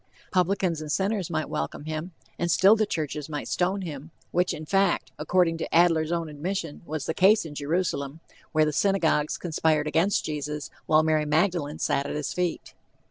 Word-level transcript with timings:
"Publicans 0.31 0.81
and 0.81 0.91
sinners" 0.91 1.29
might 1.29 1.47
welcome 1.47 1.85
him, 1.85 2.11
and 2.39 2.49
still 2.49 2.75
the 2.75 2.87
churches 2.87 3.29
might 3.29 3.47
stone 3.47 3.83
him, 3.83 4.09
which 4.31 4.51
in 4.51 4.65
fact, 4.65 5.11
according 5.19 5.59
to 5.59 5.71
Adler's 5.71 6.11
own 6.11 6.27
admission, 6.27 6.81
was 6.87 7.05
the 7.05 7.13
case 7.13 7.45
in 7.45 7.53
Jerusalem, 7.53 8.19
where 8.51 8.65
the 8.65 8.73
synagogues 8.73 9.37
conspired 9.37 9.85
against 9.85 10.25
Jesus, 10.25 10.71
while 10.87 11.03
Mary 11.03 11.25
Magdalene 11.25 11.77
sat 11.77 12.07
at 12.07 12.15
his 12.15 12.33
feet. 12.33 12.73